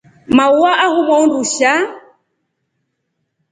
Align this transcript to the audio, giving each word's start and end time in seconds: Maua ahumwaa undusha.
Maua 0.35 0.71
ahumwaa 0.85 1.21
undusha. 1.23 1.71